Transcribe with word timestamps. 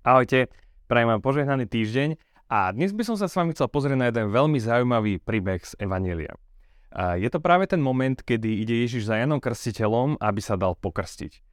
Ahojte, 0.00 0.48
prajem 0.88 1.12
vám 1.12 1.20
požehnaný 1.20 1.68
týždeň 1.68 2.16
a 2.48 2.72
dnes 2.72 2.96
by 2.96 3.04
som 3.04 3.20
sa 3.20 3.28
s 3.28 3.36
vami 3.36 3.52
chcel 3.52 3.68
pozrieť 3.68 4.00
na 4.00 4.08
jeden 4.08 4.32
veľmi 4.32 4.56
zaujímavý 4.56 5.20
príbeh 5.20 5.60
z 5.60 5.76
Evanielia. 5.76 6.40
Je 7.20 7.28
to 7.28 7.36
práve 7.36 7.68
ten 7.68 7.84
moment, 7.84 8.16
kedy 8.16 8.64
ide 8.64 8.80
Ježiš 8.80 9.12
za 9.12 9.20
Janom 9.20 9.44
Krstiteľom, 9.44 10.16
aby 10.16 10.40
sa 10.40 10.56
dal 10.56 10.72
pokrstiť. 10.80 11.44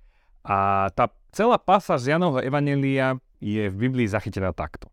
A 0.47 0.87
tá 0.95 1.11
celá 1.35 1.59
pása 1.59 1.99
z 1.99 2.15
Janovho 2.15 2.39
Evanielia 2.39 3.19
je 3.43 3.67
v 3.67 3.75
Biblii 3.75 4.07
zachytená 4.07 4.55
takto. 4.55 4.87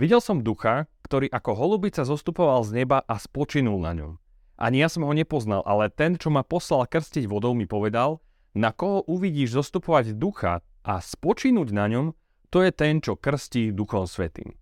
Videl 0.00 0.24
som 0.24 0.40
ducha, 0.40 0.88
ktorý 1.04 1.28
ako 1.28 1.52
holubica 1.52 2.00
zostupoval 2.00 2.64
z 2.64 2.80
neba 2.80 3.04
a 3.04 3.20
spočinul 3.20 3.76
na 3.76 3.92
ňom. 3.92 4.16
Ani 4.56 4.80
ja 4.80 4.88
som 4.88 5.04
ho 5.04 5.12
nepoznal, 5.12 5.60
ale 5.68 5.92
ten, 5.92 6.16
čo 6.16 6.32
ma 6.32 6.40
poslal 6.40 6.88
krstiť 6.88 7.28
vodou, 7.28 7.52
mi 7.52 7.68
povedal, 7.68 8.24
na 8.56 8.72
koho 8.72 9.04
uvidíš 9.04 9.52
zostupovať 9.52 10.16
ducha 10.16 10.64
a 10.80 11.04
spočinúť 11.04 11.68
na 11.76 11.92
ňom, 11.92 12.16
to 12.54 12.62
je 12.62 12.70
ten, 12.70 13.02
čo 13.02 13.18
krstí 13.18 13.74
Duchom 13.74 14.06
Svetým. 14.06 14.54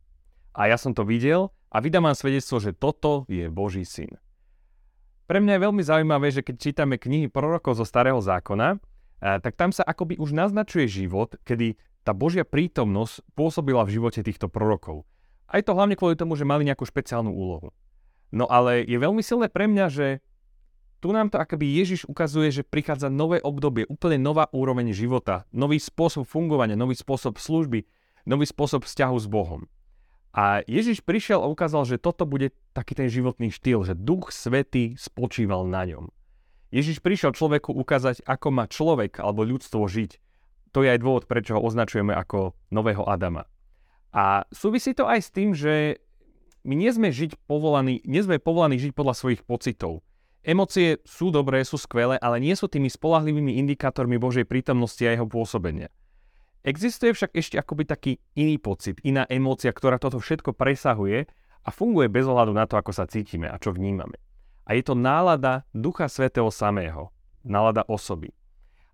A 0.56 0.72
ja 0.72 0.80
som 0.80 0.96
to 0.96 1.04
videl 1.04 1.52
a 1.68 1.84
vydám 1.84 2.08
vám 2.08 2.16
svedectvo, 2.16 2.56
že 2.56 2.72
toto 2.72 3.28
je 3.28 3.52
Boží 3.52 3.84
syn. 3.84 4.16
Pre 5.28 5.36
mňa 5.36 5.60
je 5.60 5.64
veľmi 5.68 5.82
zaujímavé, 5.84 6.32
že 6.32 6.40
keď 6.40 6.56
čítame 6.56 6.96
knihy 6.96 7.28
prorokov 7.28 7.76
zo 7.76 7.84
Starého 7.84 8.16
zákona, 8.16 8.80
tak 9.20 9.60
tam 9.60 9.76
sa 9.76 9.84
akoby 9.84 10.16
už 10.16 10.32
naznačuje 10.32 10.88
život, 10.88 11.36
kedy 11.44 11.76
tá 12.00 12.16
Božia 12.16 12.48
prítomnosť 12.48 13.28
pôsobila 13.36 13.84
v 13.84 14.00
živote 14.00 14.24
týchto 14.24 14.48
prorokov. 14.48 15.04
Aj 15.52 15.60
to 15.60 15.76
hlavne 15.76 15.92
kvôli 15.92 16.16
tomu, 16.16 16.32
že 16.32 16.48
mali 16.48 16.64
nejakú 16.64 16.88
špeciálnu 16.88 17.28
úlohu. 17.28 17.76
No 18.32 18.48
ale 18.48 18.88
je 18.88 18.96
veľmi 18.96 19.20
silné 19.20 19.52
pre 19.52 19.68
mňa, 19.68 19.86
že 19.92 20.24
tu 21.02 21.10
nám 21.10 21.34
to 21.34 21.42
akoby 21.42 21.66
Ježiš 21.82 22.06
ukazuje, 22.06 22.54
že 22.54 22.62
prichádza 22.62 23.10
nové 23.10 23.42
obdobie, 23.42 23.82
úplne 23.90 24.22
nová 24.22 24.46
úroveň 24.54 24.94
života, 24.94 25.50
nový 25.50 25.82
spôsob 25.82 26.22
fungovania, 26.22 26.78
nový 26.78 26.94
spôsob 26.94 27.42
služby, 27.42 27.82
nový 28.22 28.46
spôsob 28.46 28.86
vzťahu 28.86 29.16
s 29.18 29.26
Bohom. 29.26 29.66
A 30.30 30.62
Ježiš 30.64 31.02
prišiel 31.02 31.42
a 31.42 31.50
ukázal, 31.50 31.84
že 31.90 32.00
toto 32.00 32.22
bude 32.22 32.54
taký 32.70 32.94
ten 32.94 33.10
životný 33.10 33.50
štýl, 33.50 33.82
že 33.82 33.98
Duch 33.98 34.30
Svetý 34.30 34.94
spočíval 34.94 35.66
na 35.66 35.84
ňom. 35.90 36.08
Ježiš 36.72 37.04
prišiel 37.04 37.36
človeku 37.36 37.74
ukázať, 37.74 38.24
ako 38.24 38.48
má 38.48 38.64
človek 38.70 39.20
alebo 39.20 39.44
ľudstvo 39.44 39.84
žiť. 39.84 40.16
To 40.72 40.80
je 40.80 40.88
aj 40.88 41.02
dôvod, 41.04 41.28
prečo 41.28 41.58
ho 41.58 41.60
označujeme 41.60 42.16
ako 42.16 42.56
nového 42.72 43.04
Adama. 43.04 43.44
A 44.14 44.48
súvisí 44.54 44.96
to 44.96 45.04
aj 45.04 45.20
s 45.20 45.28
tým, 45.34 45.52
že 45.52 46.00
my 46.64 46.78
nie 46.78 46.88
sme, 46.94 47.12
žiť 47.12 47.36
povolaní, 47.44 48.00
nie 48.06 48.22
sme 48.24 48.40
povolaní 48.40 48.80
žiť 48.80 48.94
podľa 48.94 49.18
svojich 49.18 49.42
pocitov. 49.44 50.00
Emócie 50.42 50.98
sú 51.06 51.30
dobré, 51.30 51.62
sú 51.62 51.78
skvelé, 51.78 52.18
ale 52.18 52.42
nie 52.42 52.58
sú 52.58 52.66
tými 52.66 52.90
spolahlivými 52.90 53.62
indikátormi 53.62 54.18
Božej 54.18 54.42
prítomnosti 54.42 54.98
a 55.06 55.14
jeho 55.14 55.30
pôsobenia. 55.30 55.86
Existuje 56.66 57.14
však 57.14 57.30
ešte 57.34 57.56
akoby 57.62 57.86
taký 57.86 58.12
iný 58.34 58.58
pocit, 58.58 58.98
iná 59.06 59.22
emócia, 59.30 59.70
ktorá 59.70 60.02
toto 60.02 60.18
všetko 60.18 60.54
presahuje 60.54 61.30
a 61.62 61.68
funguje 61.70 62.10
bez 62.10 62.26
ohľadu 62.26 62.54
na 62.54 62.66
to, 62.66 62.74
ako 62.74 62.90
sa 62.90 63.06
cítime 63.06 63.46
a 63.46 63.54
čo 63.58 63.70
vnímame. 63.70 64.18
A 64.66 64.74
je 64.74 64.82
to 64.82 64.98
nálada 64.98 65.62
Ducha 65.70 66.10
Svetého 66.10 66.50
samého, 66.50 67.14
nálada 67.46 67.86
osoby. 67.86 68.34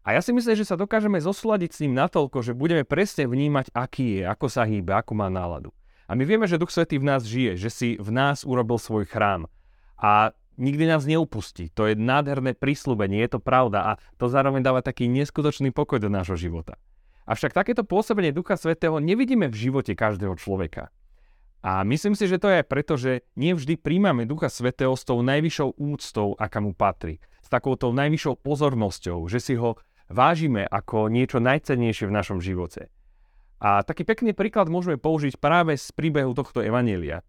A 0.05 0.17
ja 0.17 0.25
si 0.25 0.33
myslím, 0.33 0.57
že 0.57 0.69
sa 0.69 0.77
dokážeme 0.77 1.21
zosúľadiť 1.21 1.71
s 1.73 1.81
ním 1.85 1.97
natoľko, 1.97 2.41
že 2.45 2.57
budeme 2.57 2.85
presne 2.85 3.29
vnímať, 3.29 3.73
aký 3.73 4.21
je, 4.21 4.23
ako 4.25 4.49
sa 4.49 4.65
hýbe, 4.65 4.93
ako 4.97 5.13
má 5.17 5.29
náladu. 5.29 5.73
A 6.09 6.17
my 6.17 6.25
vieme, 6.25 6.49
že 6.49 6.57
Duch 6.57 6.73
Svetý 6.73 6.97
v 6.97 7.09
nás 7.09 7.25
žije, 7.25 7.61
že 7.61 7.69
si 7.69 7.89
v 8.01 8.09
nás 8.09 8.45
urobil 8.45 8.81
svoj 8.81 9.05
chrám. 9.05 9.45
A 10.01 10.33
nikdy 10.59 10.85
nás 10.91 11.07
neupustí. 11.07 11.71
To 11.79 11.87
je 11.87 11.95
nádherné 11.95 12.59
prísľubenie, 12.59 13.23
je 13.25 13.39
to 13.39 13.41
pravda 13.41 13.79
a 13.81 13.93
to 14.19 14.27
zároveň 14.27 14.61
dáva 14.61 14.83
taký 14.83 15.07
neskutočný 15.07 15.71
pokoj 15.71 16.03
do 16.03 16.11
nášho 16.11 16.35
života. 16.35 16.77
Avšak 17.25 17.55
takéto 17.55 17.87
pôsobenie 17.87 18.35
Ducha 18.35 18.59
Svetého 18.59 18.99
nevidíme 18.99 19.47
v 19.47 19.57
živote 19.57 19.95
každého 19.95 20.35
človeka. 20.41 20.91
A 21.61 21.83
myslím 21.83 22.15
si, 22.15 22.31
že 22.31 22.39
to 22.39 22.49
je 22.49 22.63
aj 22.63 22.67
preto, 22.71 22.95
že 22.95 23.27
nie 23.35 23.53
vždy 23.53 23.79
príjmame 23.79 24.25
Ducha 24.25 24.49
Svetého 24.49 24.95
s 24.95 25.03
tou 25.03 25.21
najvyššou 25.21 25.77
úctou, 25.77 26.39
aká 26.39 26.63
mu 26.63 26.73
patrí. 26.73 27.19
S 27.43 27.51
takouto 27.51 27.91
najvyššou 27.91 28.41
pozornosťou, 28.41 29.27
že 29.27 29.43
si 29.43 29.55
ho 29.59 29.77
vážime 30.09 30.65
ako 30.65 31.13
niečo 31.13 31.43
najcennejšie 31.43 32.09
v 32.09 32.17
našom 32.17 32.39
živote. 32.41 32.89
A 33.59 33.83
taký 33.83 34.07
pekný 34.07 34.33
príklad 34.39 34.71
môžeme 34.71 34.97
použiť 34.97 35.37
práve 35.43 35.75
z 35.75 35.91
príbehu 35.91 36.31
tohto 36.33 36.63
evanielia. 36.63 37.27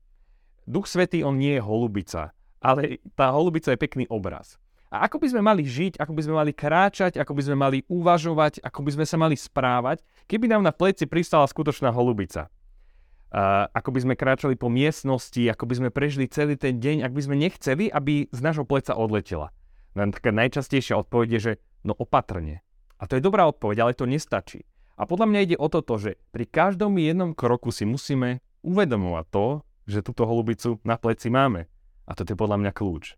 Duch 0.69 0.85
Svetý, 0.85 1.25
on 1.25 1.41
nie 1.41 1.57
je 1.57 1.65
holubica, 1.65 2.37
ale 2.59 2.99
tá 3.15 3.31
holubica 3.31 3.71
je 3.71 3.79
pekný 3.79 4.05
obraz. 4.11 4.59
A 4.89 5.05
ako 5.05 5.21
by 5.21 5.27
sme 5.29 5.41
mali 5.45 5.61
žiť, 5.61 6.01
ako 6.01 6.11
by 6.17 6.21
sme 6.25 6.35
mali 6.41 6.51
kráčať, 6.51 7.21
ako 7.21 7.37
by 7.37 7.41
sme 7.45 7.55
mali 7.57 7.77
uvažovať, 7.85 8.65
ako 8.65 8.79
by 8.81 8.91
sme 8.97 9.05
sa 9.05 9.17
mali 9.21 9.37
správať, 9.37 10.01
keby 10.25 10.49
nám 10.49 10.65
na 10.65 10.73
pleci 10.73 11.05
pristala 11.05 11.45
skutočná 11.45 11.93
holubica. 11.93 12.49
Uh, 13.29 13.69
ako 13.77 13.93
by 13.93 13.99
sme 14.01 14.15
kráčali 14.17 14.57
po 14.57 14.73
miestnosti, 14.73 15.37
ako 15.45 15.69
by 15.69 15.73
sme 15.77 15.89
prežili 15.93 16.25
celý 16.25 16.57
ten 16.57 16.81
deň, 16.81 17.05
ak 17.05 17.13
by 17.13 17.21
sme 17.21 17.37
nechceli, 17.37 17.85
aby 17.93 18.25
z 18.33 18.39
nášho 18.41 18.65
pleca 18.65 18.97
odletela. 18.97 19.53
Len 19.93 20.09
taká 20.09 20.33
najčastejšia 20.33 20.97
odpoveď 20.97 21.37
je, 21.37 21.39
že 21.39 21.53
no 21.85 21.93
opatrne. 21.93 22.65
A 22.97 23.05
to 23.05 23.13
je 23.13 23.21
dobrá 23.21 23.45
odpoveď, 23.45 23.85
ale 23.85 23.93
to 23.93 24.09
nestačí. 24.09 24.65
A 24.97 25.05
podľa 25.05 25.29
mňa 25.29 25.39
ide 25.45 25.57
o 25.61 25.69
toto, 25.69 26.01
že 26.01 26.17
pri 26.33 26.49
každom 26.49 26.97
jednom 26.97 27.37
kroku 27.37 27.69
si 27.69 27.85
musíme 27.85 28.41
uvedomovať 28.65 29.25
to, 29.29 29.47
že 29.85 30.03
túto 30.03 30.25
holubicu 30.25 30.81
na 30.81 30.97
pleci 30.97 31.29
máme. 31.29 31.69
A 32.09 32.17
toto 32.17 32.33
je 32.33 32.41
podľa 32.41 32.57
mňa 32.57 32.71
kľúč. 32.73 33.13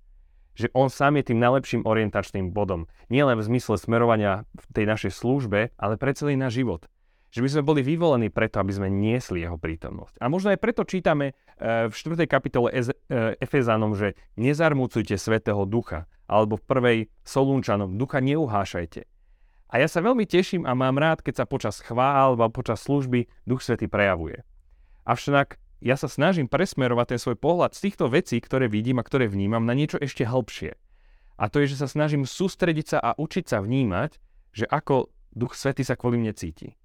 Že 0.60 0.68
on 0.76 0.92
sám 0.92 1.16
je 1.16 1.32
tým 1.32 1.40
najlepším 1.40 1.88
orientačným 1.88 2.52
bodom. 2.52 2.92
Nie 3.08 3.24
len 3.24 3.40
v 3.40 3.48
zmysle 3.48 3.80
smerovania 3.80 4.44
v 4.52 4.66
tej 4.76 4.86
našej 4.86 5.12
službe, 5.16 5.72
ale 5.80 5.96
pre 5.96 6.12
celý 6.12 6.36
náš 6.36 6.60
život. 6.60 6.92
Že 7.32 7.48
by 7.48 7.50
sme 7.56 7.64
boli 7.64 7.82
vyvolení 7.88 8.28
preto, 8.28 8.60
aby 8.60 8.76
sme 8.76 8.92
niesli 8.92 9.48
jeho 9.48 9.56
prítomnosť. 9.56 10.20
A 10.20 10.28
možno 10.28 10.52
aj 10.52 10.60
preto 10.60 10.84
čítame 10.84 11.32
e, 11.32 11.88
v 11.88 11.94
4. 11.96 12.28
kapitole 12.28 12.76
e, 12.76 12.84
Efezánom, 13.40 13.96
že 13.96 14.20
nezarmúcujte 14.36 15.16
Svetého 15.16 15.64
Ducha, 15.64 16.12
alebo 16.28 16.60
v 16.60 16.68
prvej 16.68 16.98
Solúnčanom, 17.24 17.96
Ducha 17.96 18.20
neuhášajte. 18.20 19.08
A 19.72 19.80
ja 19.80 19.88
sa 19.88 20.04
veľmi 20.04 20.28
teším 20.28 20.68
a 20.68 20.76
mám 20.76 21.00
rád, 21.00 21.24
keď 21.24 21.44
sa 21.44 21.46
počas 21.48 21.80
chvál 21.80 22.36
alebo 22.36 22.52
počas 22.52 22.84
služby 22.84 23.32
Duch 23.48 23.64
Svetý 23.64 23.88
prejavuje. 23.88 24.44
Avšak 25.08 25.56
ja 25.82 25.98
sa 25.98 26.06
snažím 26.06 26.46
presmerovať 26.46 27.18
ten 27.18 27.20
svoj 27.20 27.38
pohľad 27.42 27.74
z 27.74 27.90
týchto 27.90 28.06
vecí, 28.08 28.38
ktoré 28.38 28.70
vidím 28.70 29.02
a 29.02 29.06
ktoré 29.06 29.26
vnímam, 29.26 29.66
na 29.66 29.74
niečo 29.74 29.98
ešte 29.98 30.30
hĺbšie. 30.30 30.78
A 31.42 31.50
to 31.50 31.58
je, 31.58 31.74
že 31.74 31.82
sa 31.82 31.90
snažím 31.90 32.30
sústrediť 32.30 32.86
sa 32.96 32.98
a 33.02 33.18
učiť 33.18 33.50
sa 33.50 33.66
vnímať, 33.66 34.22
že 34.54 34.70
ako 34.70 35.10
Duch 35.34 35.58
Svetý 35.58 35.82
sa 35.82 35.98
kvôli 35.98 36.22
mne 36.22 36.38
cíti. 36.38 36.78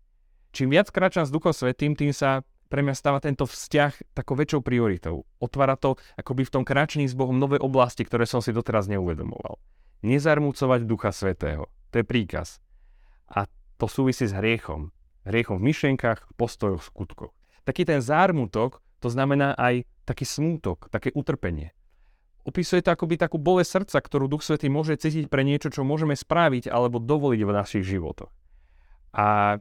Čím 0.57 0.73
viac 0.73 0.89
kráčam 0.89 1.29
s 1.29 1.35
Duchom 1.35 1.53
Svetým, 1.53 1.93
tým 1.93 2.17
sa 2.17 2.41
pre 2.73 2.81
mňa 2.81 2.97
stáva 2.97 3.21
tento 3.21 3.45
vzťah 3.45 4.17
takou 4.17 4.33
väčšou 4.33 4.65
prioritou. 4.65 5.29
Otvára 5.39 5.77
to 5.77 6.01
akoby 6.17 6.49
v 6.49 6.55
tom 6.57 6.65
kráčení 6.65 7.05
s 7.05 7.13
Bohom 7.13 7.37
nové 7.37 7.61
oblasti, 7.61 8.03
ktoré 8.03 8.25
som 8.25 8.41
si 8.41 8.57
doteraz 8.57 8.89
neuvedomoval. 8.89 9.61
Nezarmúcovať 10.01 10.89
Ducha 10.89 11.13
Svetého. 11.13 11.69
To 11.93 12.01
je 12.01 12.05
príkaz. 12.09 12.65
A 13.29 13.45
to 13.77 13.87
súvisí 13.87 14.25
s 14.25 14.33
hriechom. 14.33 14.89
Hriechom 15.29 15.61
v 15.61 15.69
myšlienkach, 15.69 16.25
postojoch, 16.41 16.81
skutkoch. 16.81 17.35
Taký 17.67 17.85
ten 17.85 18.01
zármutok 18.01 18.81
to 19.01 19.09
znamená 19.13 19.53
aj 19.57 19.85
taký 20.07 20.25
smútok, 20.25 20.89
také 20.89 21.13
utrpenie. 21.13 21.77
Opisuje 22.47 22.79
to 22.79 22.95
akoby 22.95 23.19
takú 23.19 23.43
bolesť 23.43 23.83
srdca, 23.83 23.99
ktorú 23.99 24.31
Duch 24.31 24.47
Svetý 24.47 24.71
môže 24.71 24.95
cítiť 24.95 25.27
pre 25.27 25.43
niečo, 25.43 25.67
čo 25.67 25.83
môžeme 25.83 26.15
spraviť 26.15 26.71
alebo 26.71 27.03
dovoliť 27.03 27.43
v 27.43 27.51
našich 27.51 27.83
životoch. 27.83 28.31
A 29.11 29.59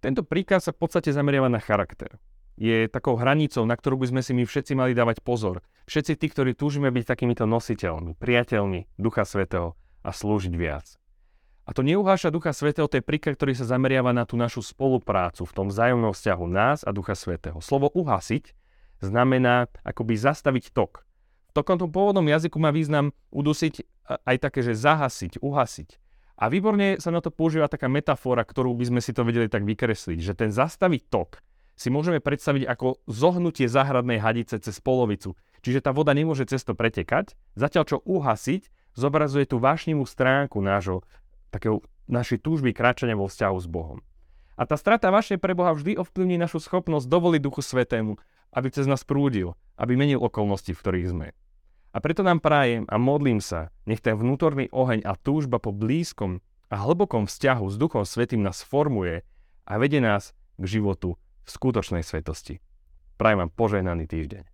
tento 0.00 0.24
príkaz 0.24 0.64
sa 0.64 0.72
v 0.72 0.80
podstate 0.80 1.12
zameriava 1.12 1.52
na 1.52 1.60
charakter. 1.60 2.16
Je 2.56 2.88
takou 2.88 3.20
hranicou, 3.20 3.68
na 3.68 3.76
ktorú 3.76 4.00
by 4.00 4.16
sme 4.16 4.20
si 4.24 4.32
my 4.32 4.48
všetci 4.48 4.72
mali 4.76 4.96
dávať 4.96 5.20
pozor. 5.20 5.60
Všetci 5.88 6.12
tí, 6.16 6.26
ktorí 6.28 6.52
túžime 6.56 6.88
byť 6.88 7.04
takýmito 7.04 7.44
nositeľmi, 7.44 8.16
priateľmi 8.16 8.96
Ducha 8.96 9.28
Svetého 9.28 9.76
a 10.00 10.10
slúžiť 10.12 10.54
viac. 10.56 10.99
A 11.68 11.76
to 11.76 11.84
neuháša 11.86 12.32
Ducha 12.32 12.50
Svetého, 12.56 12.88
to 12.88 12.98
je 12.98 13.04
príklad, 13.04 13.36
ktorý 13.36 13.52
sa 13.54 13.68
zameriava 13.68 14.10
na 14.10 14.24
tú 14.24 14.34
našu 14.34 14.64
spoluprácu 14.64 15.44
v 15.46 15.52
tom 15.54 15.66
vzájomnom 15.68 16.10
vzťahu 16.10 16.44
nás 16.50 16.82
a 16.82 16.90
Ducha 16.90 17.14
Svetého. 17.14 17.60
Slovo 17.62 17.92
uhasiť 17.92 18.56
znamená 19.00 19.70
akoby 19.84 20.16
zastaviť 20.16 20.72
tok. 20.74 21.04
V 21.50 21.52
takomto 21.52 21.90
pôvodnom 21.90 22.26
jazyku 22.26 22.58
má 22.62 22.70
význam 22.70 23.10
udusiť 23.34 23.82
aj 24.22 24.36
také, 24.38 24.60
že 24.62 24.78
zahasiť, 24.78 25.42
uhasiť. 25.42 25.90
A 26.40 26.48
výborne 26.48 26.96
sa 26.96 27.12
na 27.12 27.20
to 27.20 27.28
používa 27.28 27.68
taká 27.68 27.90
metafora, 27.90 28.40
ktorú 28.46 28.72
by 28.72 28.88
sme 28.88 29.00
si 29.04 29.12
to 29.12 29.28
vedeli 29.28 29.50
tak 29.50 29.66
vykresliť, 29.68 30.18
že 30.24 30.32
ten 30.32 30.48
zastaviť 30.48 31.02
tok 31.12 31.44
si 31.76 31.88
môžeme 31.88 32.20
predstaviť 32.20 32.64
ako 32.68 33.00
zohnutie 33.08 33.68
záhradnej 33.68 34.20
hadice 34.20 34.60
cez 34.60 34.76
polovicu. 34.80 35.36
Čiže 35.60 35.84
tá 35.84 35.96
voda 35.96 36.12
nemôže 36.16 36.48
cez 36.48 36.64
to 36.64 36.72
pretekať, 36.72 37.36
zatiaľ 37.56 37.84
čo 37.88 37.96
uhasiť 38.04 38.68
zobrazuje 38.96 39.48
tú 39.48 39.60
vášnivú 39.60 40.04
stránku 40.04 40.60
nášho 40.60 41.04
takého 41.50 41.84
našej 42.10 42.42
túžby 42.42 42.74
kráčania 42.74 43.18
vo 43.18 43.30
vzťahu 43.30 43.56
s 43.58 43.66
Bohom. 43.70 43.98
A 44.60 44.68
tá 44.68 44.76
strata 44.76 45.08
vašej 45.08 45.40
pre 45.40 45.56
Boha 45.56 45.72
vždy 45.72 45.96
ovplyvní 45.96 46.36
našu 46.36 46.60
schopnosť 46.60 47.08
dovoliť 47.08 47.40
Duchu 47.40 47.62
Svetému, 47.64 48.20
aby 48.52 48.68
cez 48.68 48.84
nás 48.84 49.06
prúdil, 49.06 49.56
aby 49.80 49.96
menil 49.96 50.20
okolnosti, 50.20 50.74
v 50.74 50.80
ktorých 50.80 51.10
sme. 51.16 51.28
A 51.90 51.98
preto 51.98 52.22
nám 52.22 52.38
prajem 52.38 52.86
a 52.86 53.00
modlím 53.00 53.42
sa, 53.42 53.74
nech 53.88 54.04
ten 54.04 54.14
vnútorný 54.14 54.70
oheň 54.70 55.02
a 55.02 55.16
túžba 55.18 55.58
po 55.58 55.74
blízkom 55.74 56.38
a 56.70 56.76
hlbokom 56.76 57.26
vzťahu 57.26 57.66
s 57.66 57.76
Duchom 57.80 58.04
Svetým 58.06 58.46
nás 58.46 58.62
formuje 58.62 59.26
a 59.66 59.72
vedie 59.80 59.98
nás 59.98 60.36
k 60.60 60.64
životu 60.78 61.18
v 61.42 61.48
skutočnej 61.50 62.06
svetosti. 62.06 62.62
Prajem 63.18 63.48
vám 63.48 63.50
požehnaný 63.56 64.06
týždeň. 64.06 64.49